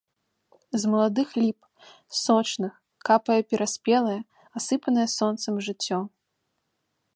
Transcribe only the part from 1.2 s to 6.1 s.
ліп, з сочных, капае пераспелае, асыпанае сонцам жыццё.